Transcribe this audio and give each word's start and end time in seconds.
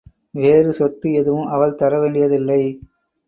வேறு 0.33 0.71
சொத்து 0.73 1.11
எதுவும் 1.13 1.47
அவள் 1.47 1.75
தர 1.75 1.99
வேண்டியதில்லை. 1.99 2.61